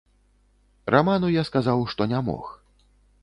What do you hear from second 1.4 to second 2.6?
сказаў, што не мог.